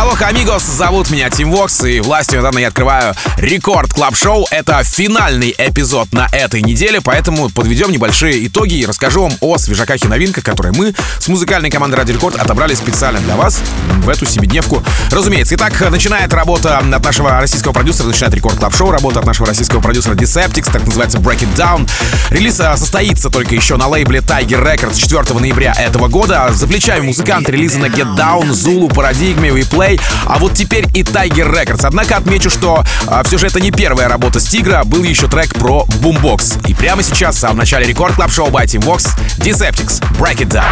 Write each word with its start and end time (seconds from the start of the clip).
Алло, 0.00 0.14
amigos, 0.20 0.64
зовут 0.64 1.10
меня 1.10 1.28
Тим 1.28 1.50
Вокс, 1.50 1.82
и 1.82 1.98
властью, 1.98 2.38
данной 2.38 2.51
мне, 2.51 2.60
я 2.60 2.68
открываю 2.68 3.16
Record 3.36 3.92
Club 3.92 4.14
Show. 4.14 4.46
Это 4.52 4.84
финальный 4.84 5.52
эпизод 5.58 6.12
на 6.12 6.28
этой 6.30 6.62
неделе, 6.62 7.00
поэтому 7.00 7.50
подведем 7.50 7.90
небольшие 7.90 8.46
итоги 8.46 8.74
и 8.74 8.86
расскажу 8.86 9.22
вам 9.22 9.32
о 9.40 9.58
свежаках 9.58 10.04
и 10.04 10.06
новинках, 10.06 10.44
которые 10.44 10.72
мы 10.72 10.94
с 11.18 11.26
музыкальной 11.26 11.68
командой 11.68 11.96
Радио 11.96 12.12
Рекорд 12.12 12.36
отобрали 12.36 12.74
специально 12.74 13.18
для 13.18 13.34
вас 13.34 13.60
в 14.04 14.08
эту 14.08 14.24
семидневку. 14.24 14.84
Разумеется, 15.10 15.56
итак, 15.56 15.80
начинает 15.90 16.32
работа 16.32 16.78
от 16.78 17.04
нашего 17.04 17.40
российского 17.40 17.72
продюсера, 17.72 18.06
начинает 18.06 18.34
Record 18.34 18.56
Club 18.56 18.76
Show, 18.76 18.92
работа 18.92 19.18
от 19.18 19.26
нашего 19.26 19.48
российского 19.48 19.80
продюсера 19.80 20.14
Deceptics, 20.14 20.70
так 20.70 20.86
называется 20.86 21.18
Break 21.18 21.40
It 21.40 21.56
Down. 21.56 21.90
Релиз 22.30 22.60
а, 22.60 22.76
состоится 22.76 23.30
только 23.30 23.56
еще 23.56 23.76
на 23.76 23.88
лейбле 23.88 24.20
Tiger 24.20 24.62
Records 24.62 24.96
4 24.96 25.40
ноября 25.40 25.72
этого 25.72 26.06
года. 26.06 26.50
За 26.52 26.68
плечами 26.68 27.00
музыканта 27.00 27.48
релизы 27.48 27.80
на 27.80 27.86
Get 27.86 28.16
Down, 28.16 28.50
Zulu, 28.50 28.88
Paradigme, 28.90 29.50
We 29.50 29.68
Play, 29.88 30.00
а 30.26 30.38
вот 30.38 30.54
теперь 30.54 30.86
и 30.94 31.02
Tiger 31.02 31.52
Records. 31.52 31.80
Однако 31.84 32.16
отмечу, 32.16 32.50
что 32.50 32.84
а, 33.06 33.22
все 33.22 33.38
же 33.38 33.46
это 33.46 33.60
не 33.60 33.70
первая 33.70 34.08
работа 34.08 34.40
с 34.40 34.44
Тигра, 34.44 34.82
был 34.84 35.02
еще 35.02 35.28
трек 35.28 35.54
про 35.54 35.84
Boombox. 36.02 36.68
И 36.68 36.74
прямо 36.74 37.02
сейчас, 37.02 37.36
в 37.36 37.38
самом 37.38 37.58
начале 37.58 37.86
Record 37.86 38.14
Club 38.14 38.30
Show 38.30 38.48
by 38.48 38.64
Tim 38.64 38.80
Vox, 38.80 39.08
Deceptics, 39.38 40.02
Break 40.18 40.38
It 40.38 40.48
Down. 40.48 40.64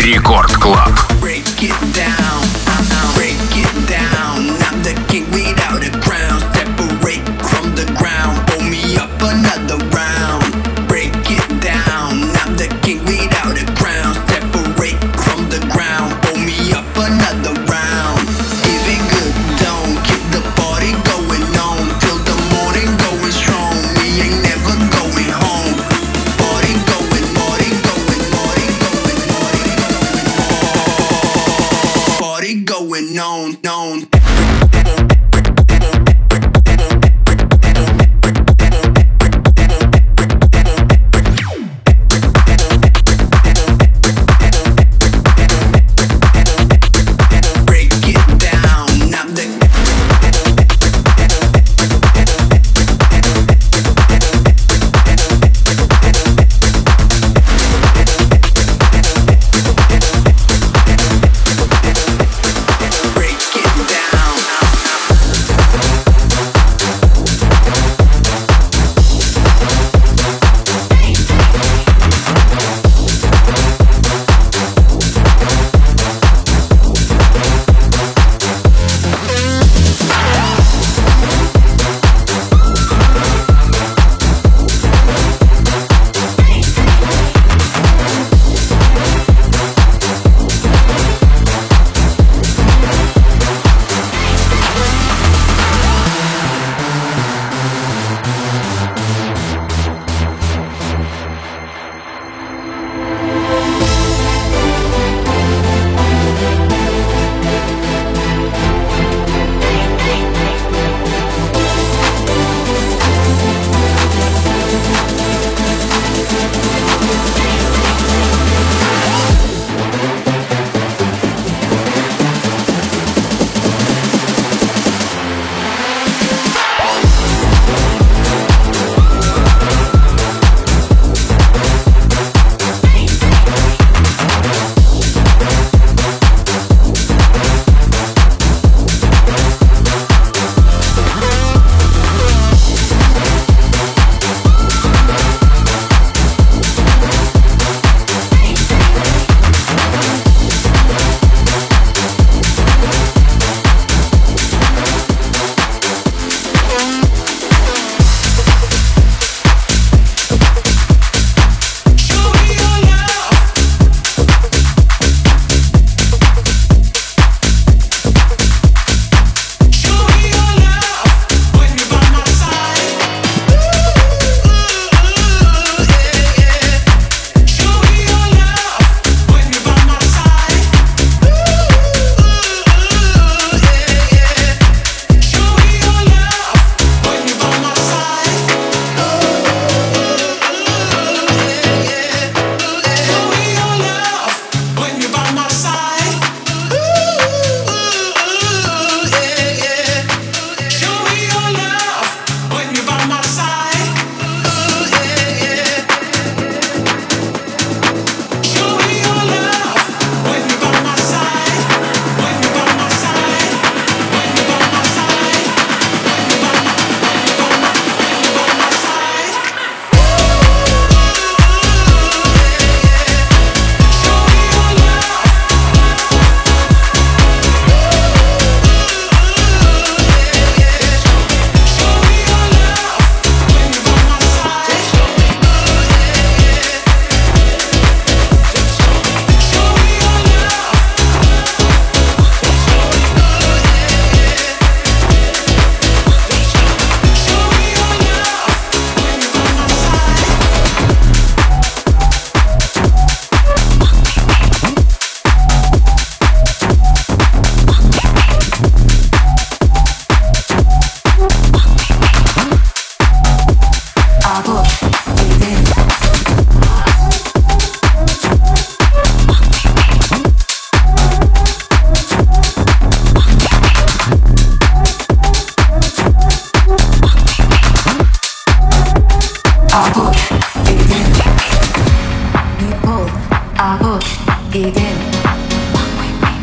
Record 0.00 0.52
Club. 0.52 0.90
Break 1.20 1.44
it 1.60 1.74
down, 1.94 2.42
break 3.14 3.36
it 3.56 3.88
down. 3.88 4.56
I'm 4.68 4.82
the 4.82 4.94
king 5.08 5.25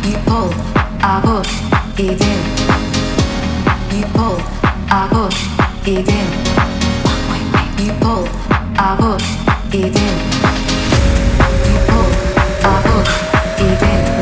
People 0.03 0.49
are 1.01 1.23
boş 1.23 1.47
idin 1.97 2.39
People 3.89 4.35
are 4.91 5.09
boş 5.11 5.35
idin 5.85 6.27
People 7.77 8.27
are 8.77 8.97
boş 8.99 9.23
idin 9.73 10.15
People 11.63 12.07
are 12.63 12.83
boş 12.83 13.09
idin 13.59 14.12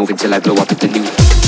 moving 0.00 0.16
till 0.16 0.32
I 0.32 0.40
blow 0.40 0.54
up 0.54 0.68
the 0.68 0.88
new. 0.88 1.39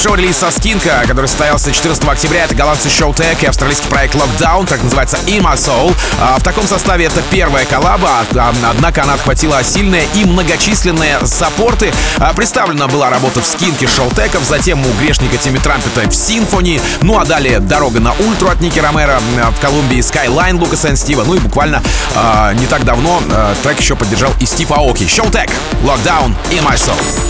Шоу 0.00 0.14
релиз 0.14 0.38
со 0.38 0.50
Скинка, 0.50 1.02
который 1.06 1.26
состоялся 1.26 1.70
14 1.70 2.02
октября. 2.04 2.44
Это 2.44 2.54
голландцы 2.54 2.88
Showtech 2.88 3.42
и 3.42 3.46
австралийский 3.46 3.88
проект 3.88 4.14
Lockdown, 4.14 4.66
так 4.66 4.82
называется 4.82 5.18
In 5.26 5.42
My 5.42 5.56
Soul. 5.56 5.94
А, 6.20 6.38
в 6.38 6.42
таком 6.42 6.66
составе 6.66 7.04
это 7.04 7.20
первая 7.30 7.66
коллаба, 7.66 8.24
а, 8.34 8.52
однако 8.70 9.02
она 9.02 9.14
отхватила 9.14 9.62
сильные 9.62 10.06
и 10.14 10.24
многочисленные 10.24 11.18
саппорты. 11.26 11.92
А, 12.18 12.32
представлена 12.32 12.86
была 12.88 13.10
работа 13.10 13.42
в 13.42 13.46
Скинке 13.46 13.86
Showtech, 13.86 14.42
затем 14.48 14.80
у 14.80 14.92
грешника 15.02 15.36
Тимми 15.36 15.58
Трампета 15.58 16.08
в 16.08 16.14
Симфони, 16.14 16.80
ну 17.02 17.18
а 17.18 17.26
далее 17.26 17.60
дорога 17.60 18.00
на 18.00 18.12
ультру 18.12 18.48
от 18.48 18.60
Ники 18.60 18.78
Ромеро 18.78 19.20
в 19.56 19.60
Колумбии 19.60 19.98
Skyline 19.98 20.58
Лукаса 20.58 20.88
и 20.88 20.96
Стива, 20.96 21.24
ну 21.24 21.34
и 21.34 21.38
буквально 21.38 21.82
не 22.54 22.66
так 22.66 22.84
давно 22.84 23.22
трек 23.62 23.80
еще 23.80 23.96
поддержал 23.96 24.32
и 24.40 24.46
Стив 24.46 24.70
Аоки. 24.70 25.04
Showtech, 25.04 25.52
Lockdown, 25.82 26.34
In 26.50 26.64
My 26.64 26.74
Soul. 26.74 27.29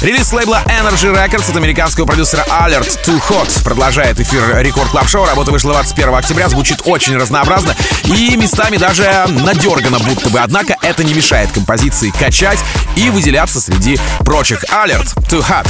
С 0.00 0.32
лейбла 0.32 0.62
Energy 0.66 1.12
Records 1.14 1.50
от 1.50 1.56
американского 1.56 2.06
продюсера 2.06 2.42
Alert 2.48 2.98
to 3.04 3.20
Hot 3.28 3.62
продолжает 3.62 4.18
эфир 4.18 4.56
Record 4.56 4.88
Club 4.90 5.06
Show. 5.06 5.26
Работа 5.26 5.50
вышла 5.50 5.72
21 5.74 6.14
октября, 6.14 6.48
звучит 6.48 6.80
очень 6.86 7.16
разнообразно 7.16 7.76
и 8.04 8.34
местами 8.36 8.78
даже 8.78 9.26
надергано 9.28 9.98
будто 9.98 10.30
бы. 10.30 10.38
Однако 10.38 10.74
это 10.80 11.04
не 11.04 11.12
мешает 11.12 11.52
композиции 11.52 12.10
качать 12.18 12.60
и 12.96 13.10
выделяться 13.10 13.60
среди 13.60 13.98
прочих. 14.20 14.64
Alert 14.72 15.14
to 15.28 15.44
Hot. 15.46 15.68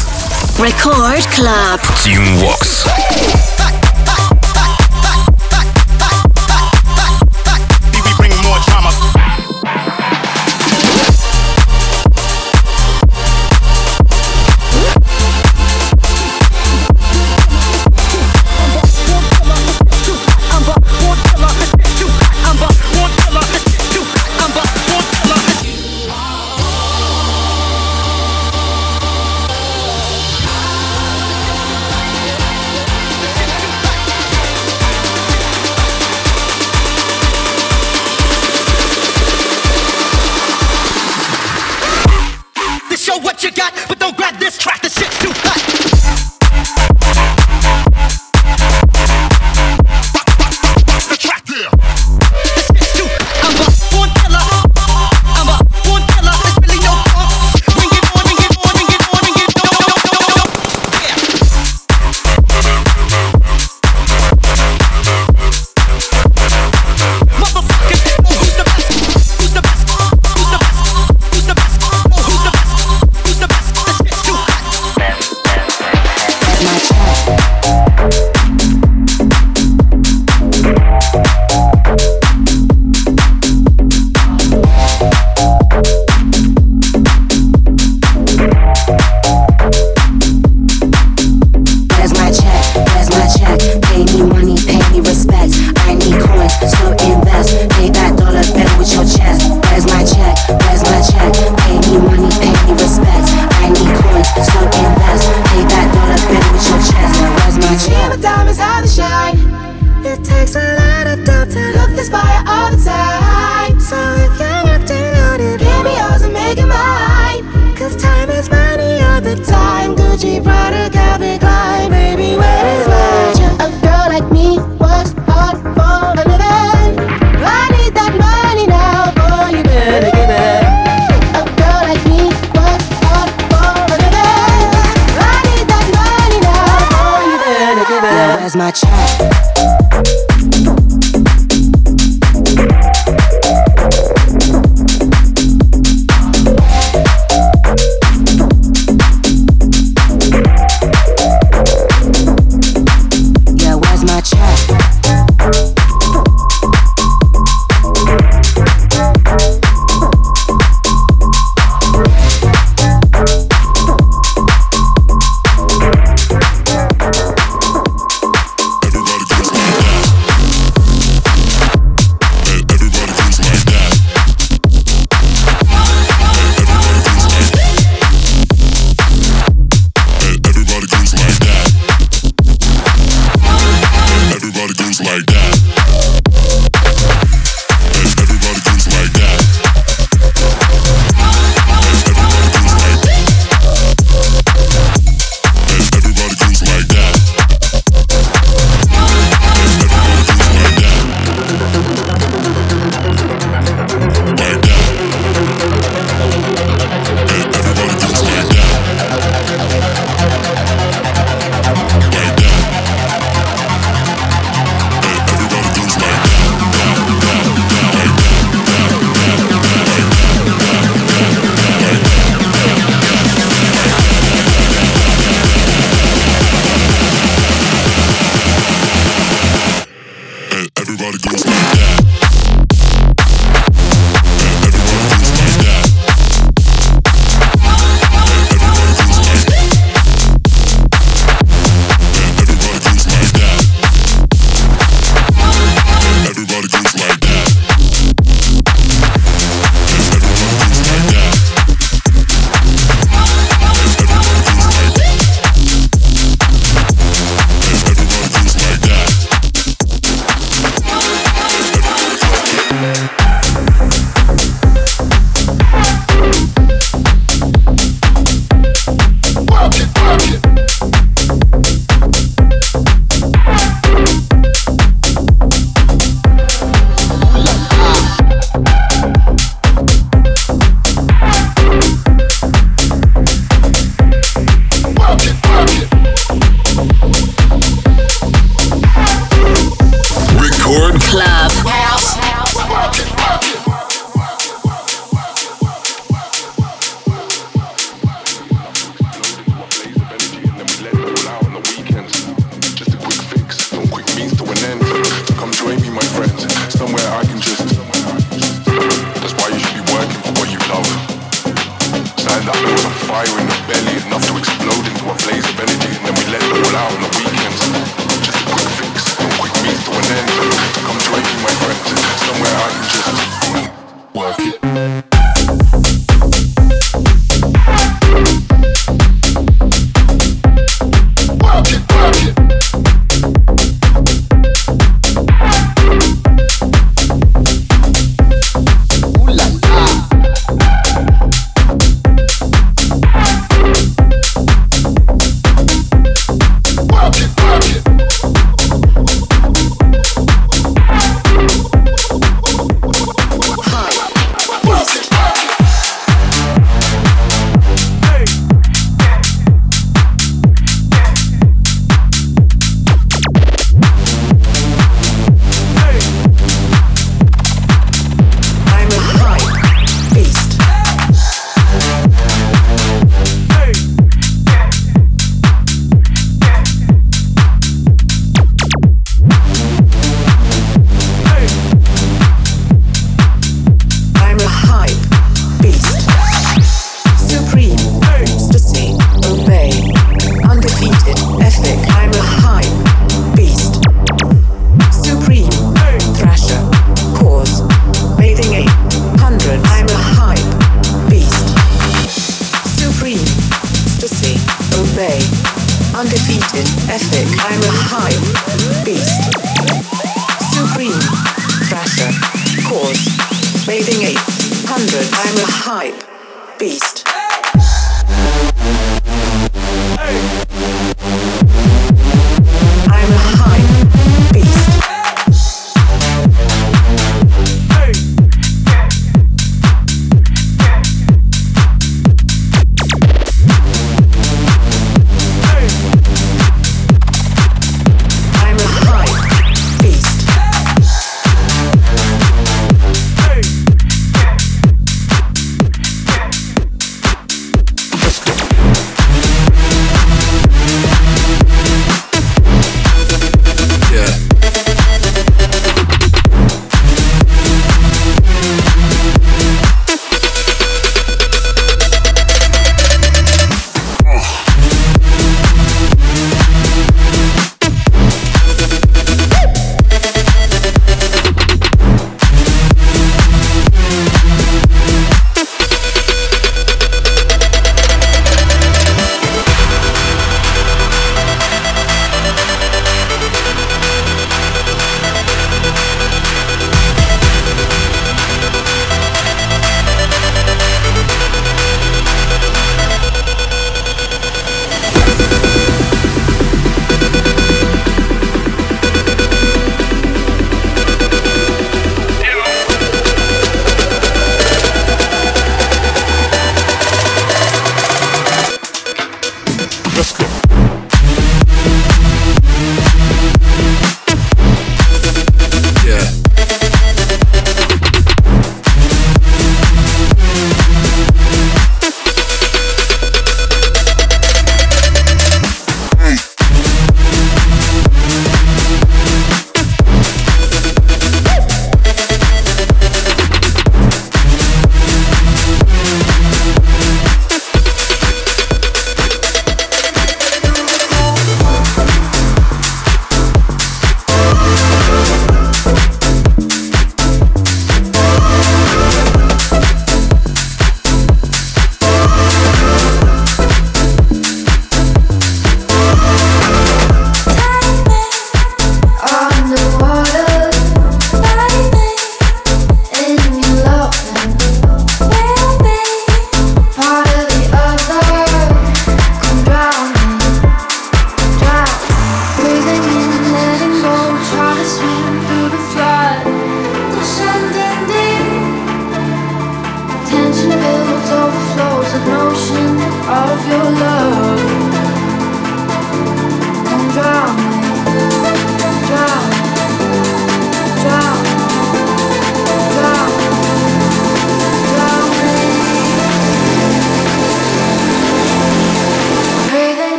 Record 0.58 1.26
Club. 1.36 1.80
Tim 2.04 2.40
Vox. 2.40 3.59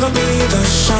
Never 0.00 0.14
be 0.14 0.46
the 0.46 0.64
same. 0.64 0.99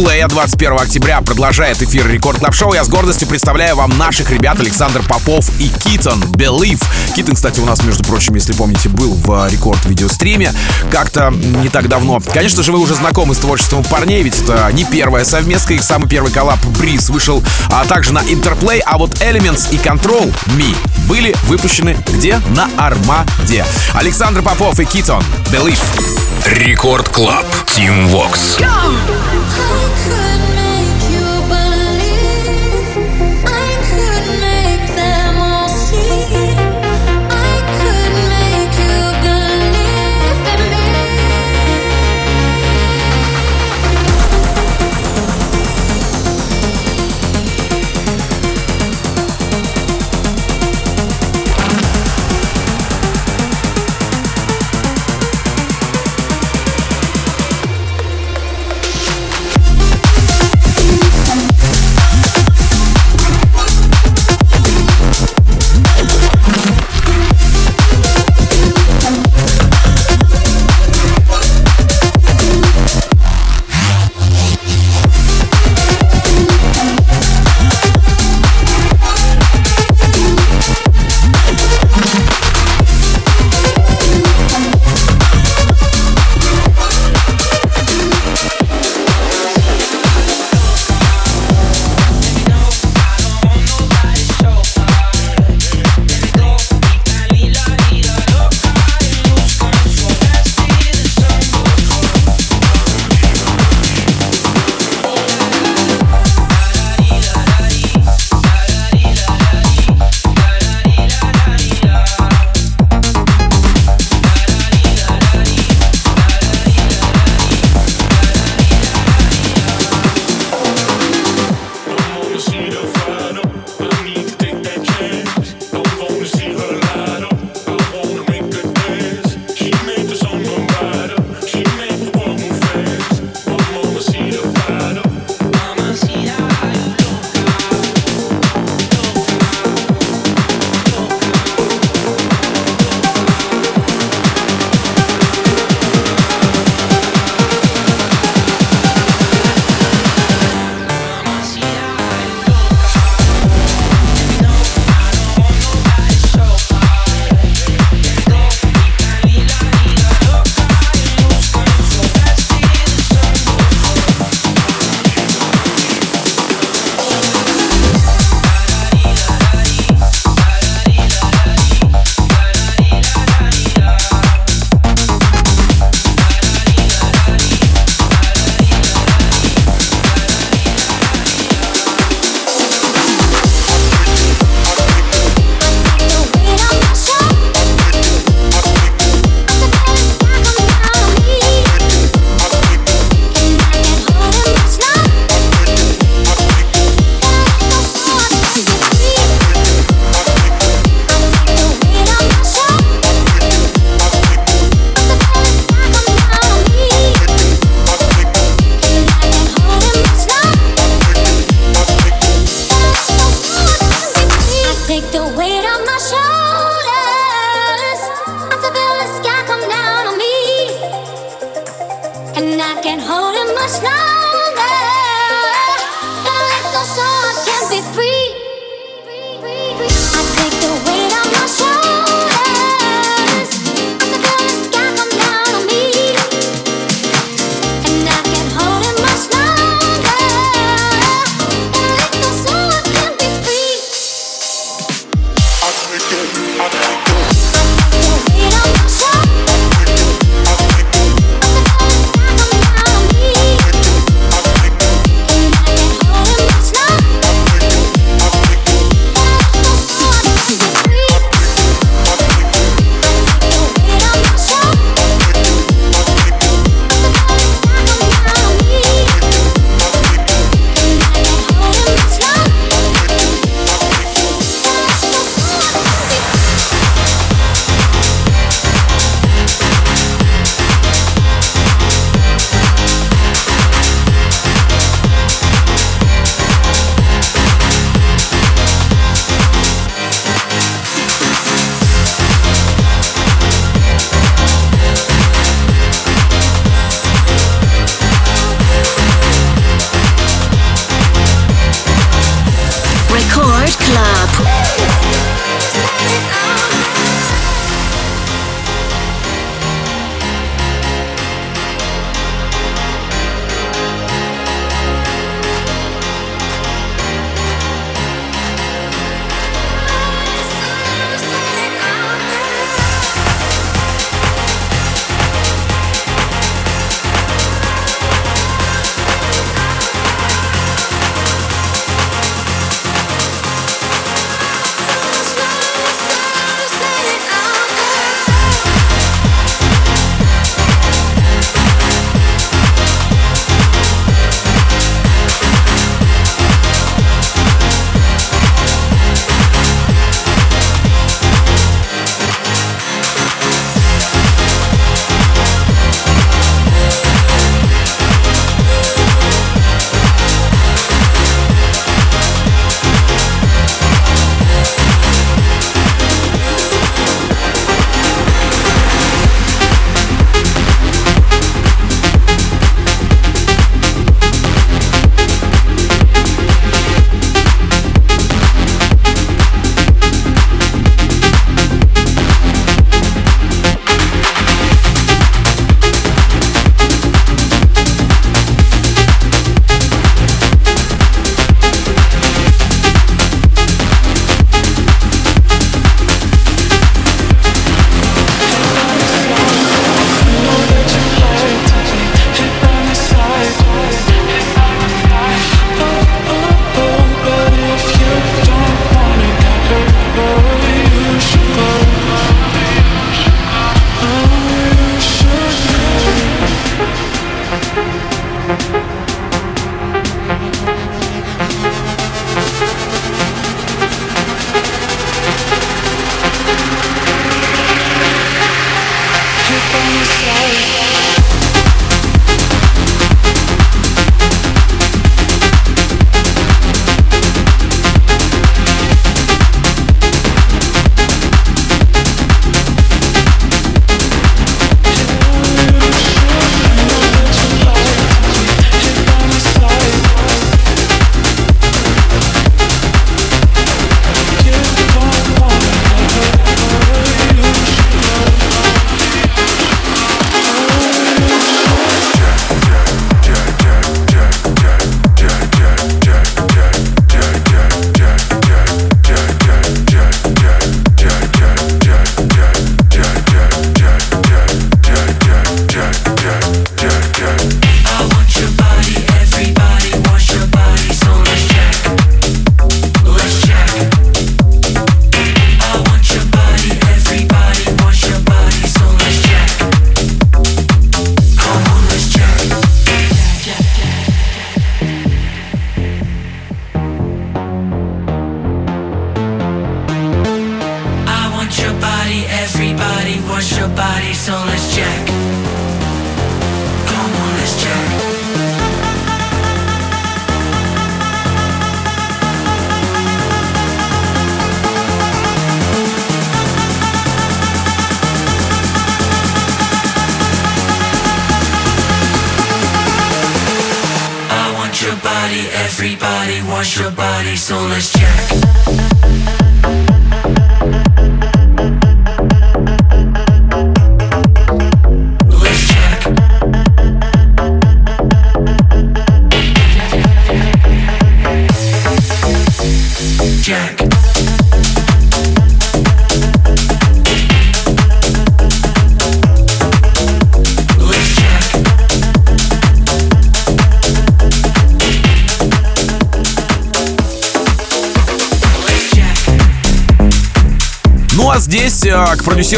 Interplay 0.00 0.26
21 0.26 0.80
октября 0.80 1.20
продолжает 1.20 1.82
эфир 1.82 2.08
Record 2.08 2.38
Club 2.38 2.54
Show. 2.54 2.72
Я 2.72 2.84
с 2.84 2.88
гордостью 2.88 3.28
представляю 3.28 3.76
вам 3.76 3.98
наших 3.98 4.30
ребят 4.30 4.58
Александр 4.58 5.02
Попов 5.06 5.50
и 5.58 5.68
Китон 5.68 6.22
Believe. 6.22 6.82
Китон, 7.14 7.34
кстати, 7.34 7.60
у 7.60 7.66
нас, 7.66 7.82
между 7.82 8.02
прочим, 8.04 8.34
если 8.34 8.54
помните, 8.54 8.88
был 8.88 9.12
в 9.12 9.48
Рекорд 9.50 9.84
видеостриме 9.84 10.54
как-то 10.90 11.28
не 11.30 11.68
так 11.68 11.88
давно. 11.88 12.18
Конечно 12.32 12.62
же, 12.62 12.72
вы 12.72 12.78
уже 12.78 12.94
знакомы 12.94 13.34
с 13.34 13.38
творчеством 13.38 13.84
парней, 13.84 14.22
ведь 14.22 14.38
это 14.38 14.70
не 14.72 14.84
первая 14.84 15.26
совместка, 15.26 15.74
их 15.74 15.82
самый 15.82 16.08
первый 16.08 16.32
коллаб 16.32 16.58
Breeze 16.78 17.10
вышел 17.10 17.42
а 17.70 17.84
также 17.84 18.14
на 18.14 18.20
Interplay, 18.20 18.80
а 18.86 18.96
вот 18.96 19.10
Elements 19.20 19.68
и 19.70 19.76
Control 19.76 20.32
Me 20.56 20.74
были 21.08 21.36
выпущены 21.42 21.94
где? 22.06 22.40
На 22.56 22.70
Армаде. 22.78 23.66
Александр 23.92 24.40
Попов 24.40 24.80
и 24.80 24.86
Китон 24.86 25.22
Believe. 25.52 25.78
Рекорд 26.46 27.10
Клаб. 27.10 27.44
Team 27.66 28.10
Vox. 28.10 28.58
Everybody 28.58 29.19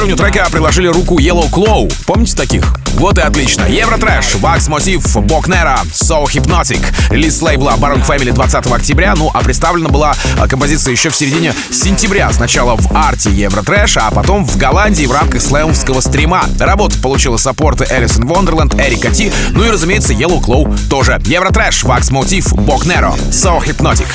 продюсированию 0.03 0.17
трека 0.17 0.51
приложили 0.51 0.89
руку 0.89 1.19
Yellow 1.21 1.49
Claw. 1.49 1.93
Помните 2.07 2.35
таких? 2.35 2.75
Вот 2.95 3.19
и 3.19 3.21
отлично. 3.21 3.65
Евротрэш, 3.65 4.35
Вакс 4.37 4.67
Мотив, 4.67 5.17
Бокнера, 5.17 5.81
So 5.93 6.25
Hypnotic. 6.25 6.85
Релиз 7.11 7.41
лейбла 7.41 7.75
Baron 7.79 8.05
Family 8.05 8.33
20 8.33 8.67
октября. 8.67 9.15
Ну 9.17 9.31
а 9.33 9.43
представлена 9.43 9.89
была 9.89 10.15
э, 10.39 10.49
композиция 10.49 10.93
еще 10.93 11.11
в 11.11 11.15
середине 11.15 11.55
сентября. 11.71 12.33
Сначала 12.33 12.77
в 12.77 12.93
арте 12.97 13.31
Евротрэш, 13.31 13.97
а 13.99 14.11
потом 14.11 14.45
в 14.45 14.57
Голландии 14.57 15.07
в 15.07 15.13
рамках 15.13 15.41
слэмовского 15.41 16.01
стрима. 16.01 16.43
Работа 16.59 16.99
получила 16.99 17.37
саппорты 17.37 17.87
Элисон 17.89 18.27
Вондерленд, 18.27 18.75
Эрика 18.75 19.11
Ти, 19.11 19.33
ну 19.51 19.65
и, 19.65 19.71
разумеется, 19.71 20.13
Yellow 20.13 20.41
Claw 20.41 20.89
тоже. 20.89 21.21
Евротрэш, 21.25 21.85
Вакс 21.85 22.11
Мотив, 22.11 22.53
Бокнеро, 22.55 23.15
So 23.31 23.63
Hypnotic. 23.65 24.09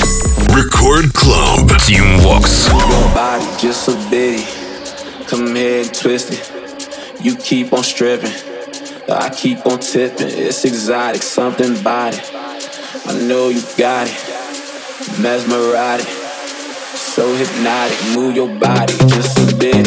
Record 0.53 1.13
Club. 1.13 1.71
Team 1.79 2.19
Vox. 2.19 2.67
Your 2.67 3.13
body 3.13 3.45
just 3.57 3.85
so 3.85 3.95
bitty. 4.09 4.56
Come 5.27 5.55
here 5.57 5.81
and 5.81 5.93
twist 5.93 6.29
it. 6.31 7.21
You 7.21 7.35
keep 7.35 7.73
on 7.73 7.83
stripping. 7.83 8.31
I 9.09 9.29
keep 9.29 9.65
on 9.65 9.79
tipping. 9.79 10.29
It's 10.29 10.63
exotic, 10.63 11.21
something 11.21 11.77
about 11.77 12.13
it. 12.13 12.31
I 13.05 13.19
know 13.27 13.49
you 13.49 13.61
got 13.77 14.07
it. 14.07 14.13
Mesmeritic. 15.19 16.07
So 16.95 17.35
hypnotic. 17.35 17.97
Move 18.15 18.37
your 18.37 18.47
body 18.57 18.93
just 19.09 19.37
a 19.37 19.55
bit. 19.57 19.85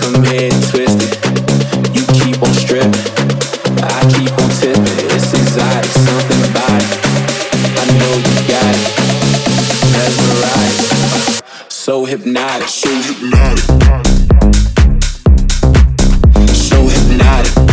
Come 0.00 0.24
here 0.24 0.50
and 0.50 0.62
twist 0.70 0.87
So 11.88 12.04
hypnotic. 12.04 12.68
So 12.68 12.90
hypnotic. 12.90 13.64
So 16.54 16.86
hypnotic. 16.86 17.67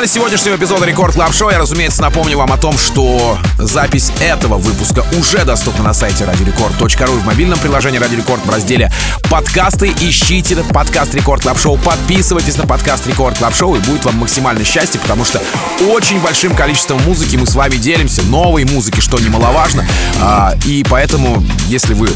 Финале 0.00 0.14
сегодняшнего 0.14 0.56
эпизода 0.56 0.86
Record 0.86 1.14
Club 1.14 1.34
Show 1.34 1.50
я, 1.50 1.58
разумеется, 1.58 2.00
напомню 2.00 2.38
вам 2.38 2.50
о 2.52 2.56
том, 2.56 2.78
что 2.78 3.36
запись 3.58 4.10
этого 4.20 4.56
выпуска 4.56 5.04
уже 5.18 5.44
доступна 5.44 5.84
на 5.84 5.92
сайте 5.92 6.24
радиорекорд.ру 6.24 7.12
в 7.12 7.26
мобильном 7.26 7.58
приложении 7.58 7.98
Радио 7.98 8.16
Рекорд 8.16 8.42
в 8.46 8.48
разделе 8.48 8.90
подкасты. 9.28 9.92
Ищите 10.00 10.56
подкаст 10.72 11.14
Record 11.14 11.42
Club 11.42 11.58
Show, 11.58 11.76
подписывайтесь 11.76 12.56
на 12.56 12.66
подкаст 12.66 13.06
Record 13.08 13.36
Club 13.36 13.54
Show 13.54 13.76
и 13.76 13.80
будет 13.80 14.06
вам 14.06 14.16
максимальное 14.16 14.64
счастье, 14.64 14.98
потому 15.00 15.26
что 15.26 15.42
очень 15.90 16.18
большим 16.20 16.54
количеством 16.54 17.02
музыки 17.02 17.36
мы 17.36 17.46
с 17.46 17.54
вами 17.54 17.76
делимся, 17.76 18.22
новой 18.22 18.64
музыки, 18.64 19.00
что 19.00 19.18
немаловажно. 19.18 19.86
А, 20.22 20.54
и 20.64 20.82
поэтому, 20.88 21.44
если 21.68 21.92
вы 21.92 22.08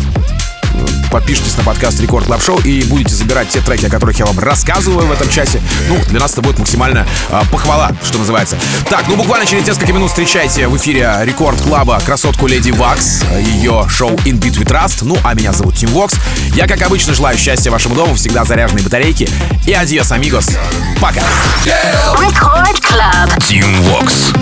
подпишитесь 1.10 1.56
на 1.56 1.64
подкаст 1.64 2.00
Record 2.00 2.28
Club 2.28 2.42
Show 2.42 2.58
и 2.60 2.82
будете 2.84 3.14
забирать 3.14 3.48
те 3.48 3.60
треки, 3.60 3.86
о 3.86 3.90
которых 3.90 4.18
я 4.18 4.26
вам 4.26 4.38
рассказываю 4.38 5.06
в 5.06 5.12
этом 5.12 5.28
часе. 5.28 5.60
Ну, 5.88 5.96
для 6.08 6.20
нас 6.20 6.32
это 6.32 6.42
будет 6.42 6.58
максимально 6.58 7.06
э, 7.30 7.42
похвала, 7.52 7.92
что 8.02 8.18
называется. 8.18 8.56
Так, 8.88 9.06
ну 9.08 9.16
буквально 9.16 9.46
через 9.46 9.66
несколько 9.66 9.92
минут 9.92 10.08
встречайте 10.08 10.66
в 10.66 10.76
эфире 10.76 11.16
Record 11.22 11.60
Club 11.60 11.92
а 11.92 12.00
красотку 12.04 12.46
Lady 12.46 12.70
Waks, 12.70 13.22
ее 13.38 13.86
шоу 13.88 14.10
In 14.24 14.40
Beat 14.40 14.58
We 14.58 14.70
Trust. 14.70 14.98
Ну, 15.02 15.16
а 15.22 15.34
меня 15.34 15.52
зовут 15.52 15.76
Тим 15.76 15.90
Вокс. 15.90 16.14
Я, 16.54 16.66
как 16.66 16.82
обычно, 16.82 17.14
желаю 17.14 17.38
счастья 17.38 17.70
вашему 17.70 17.94
дому, 17.94 18.14
всегда 18.14 18.44
заряженные 18.44 18.82
батарейки. 18.84 19.28
И 19.66 19.72
adiós, 19.72 20.10
amigos. 20.12 20.50
Пока. 21.00 21.22
Тим 23.46 23.82
Вокс. 23.82 24.32